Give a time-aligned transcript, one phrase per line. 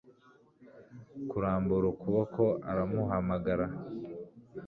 [1.29, 3.65] kurambura ukuboko aramuhamagara